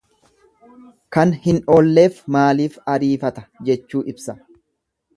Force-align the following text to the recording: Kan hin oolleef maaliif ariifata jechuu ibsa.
Kan 1.17 1.33
hin 1.43 1.59
oolleef 1.75 2.19
maaliif 2.39 2.83
ariifata 2.97 3.47
jechuu 3.71 4.07
ibsa. 4.15 4.41